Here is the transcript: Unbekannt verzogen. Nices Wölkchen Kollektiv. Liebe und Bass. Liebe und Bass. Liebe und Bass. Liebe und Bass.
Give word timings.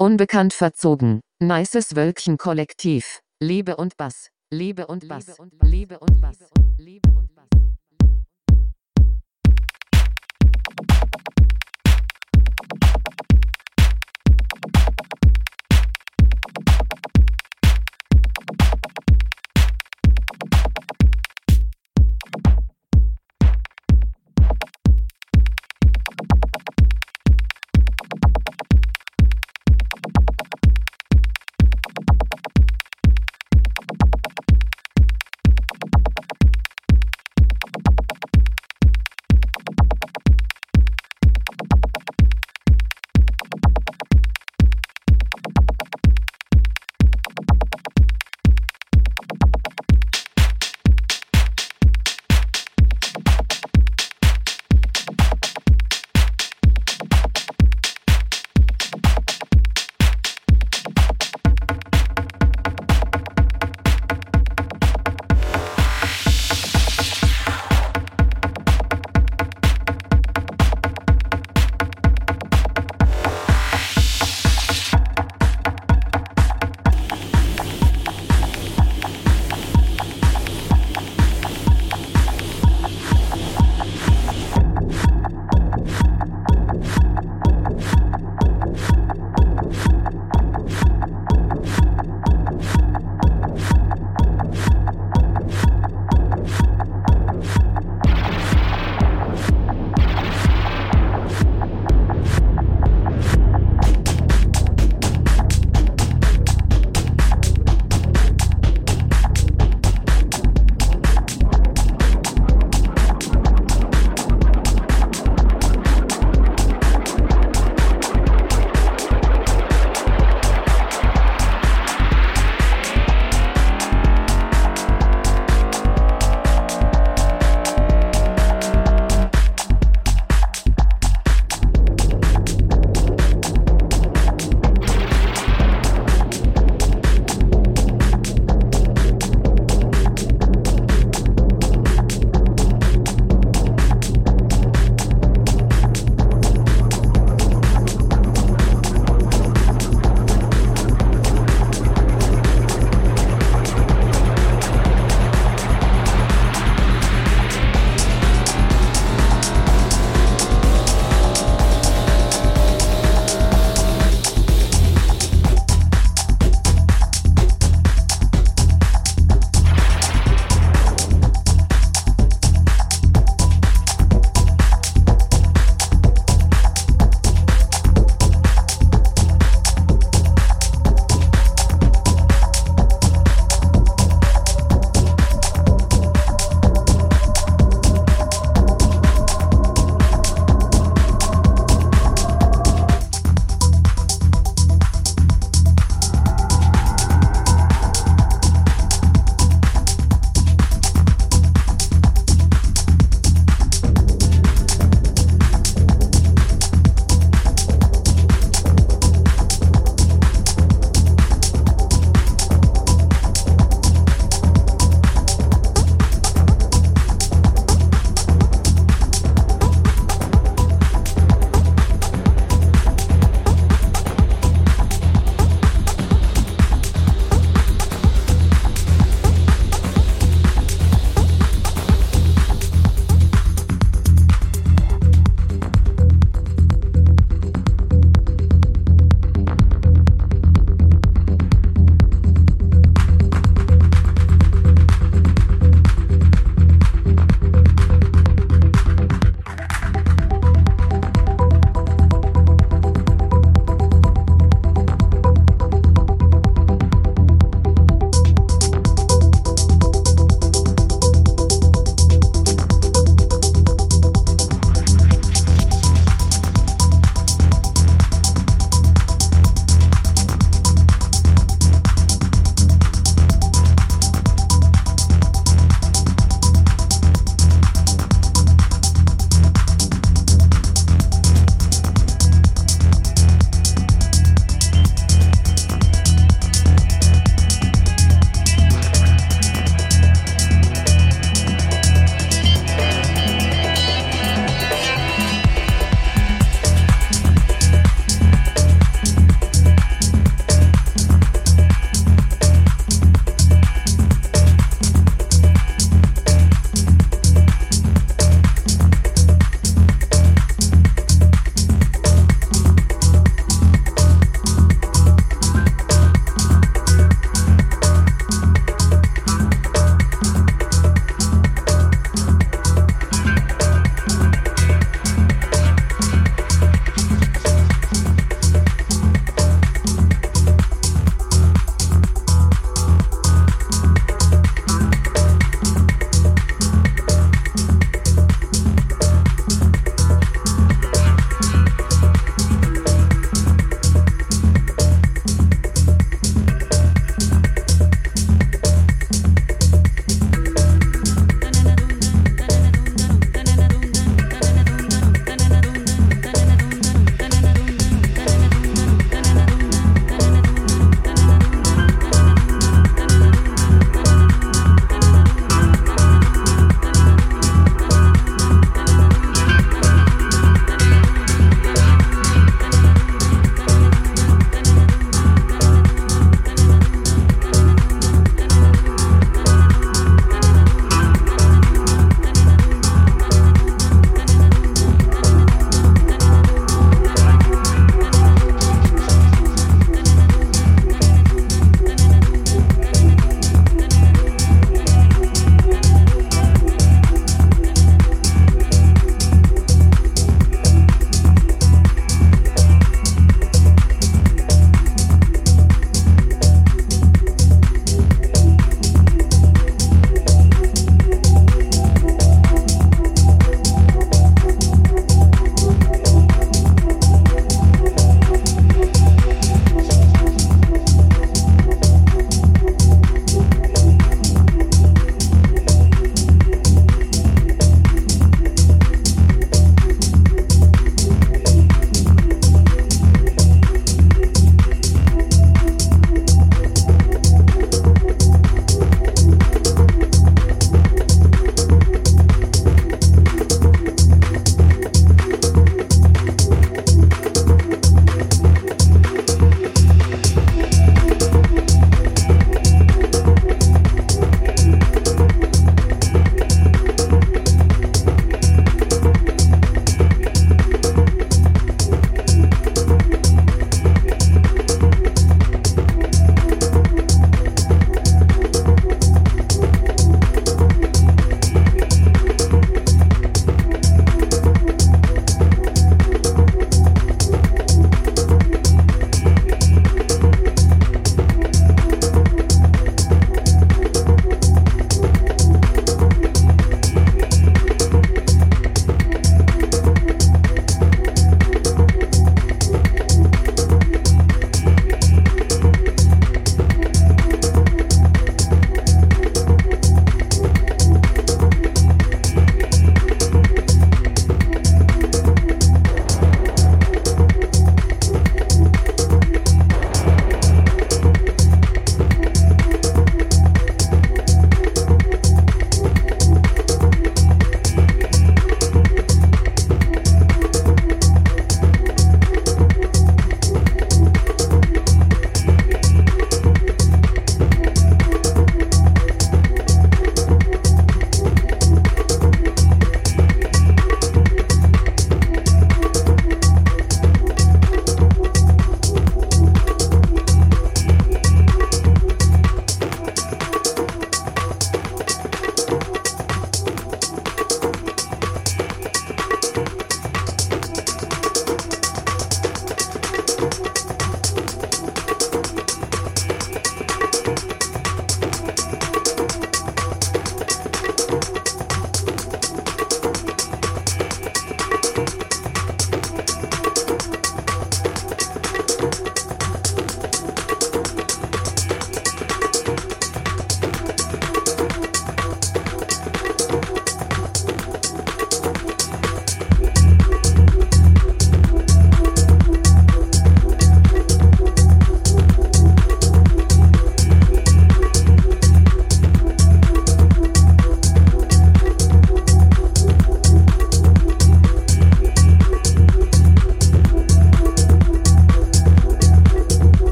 Unbekannt 0.00 0.52
verzogen. 0.54 1.22
Nices 1.40 1.96
Wölkchen 1.96 2.36
Kollektiv. 2.36 3.18
Liebe 3.40 3.74
und 3.74 3.96
Bass. 3.96 4.28
Liebe 4.48 4.86
und 4.86 5.08
Bass. 5.08 5.36
Liebe 5.60 5.98
und 5.98 6.20
Bass. 6.20 6.38
Liebe 6.78 7.08
und 7.08 7.34
Bass. 7.34 7.67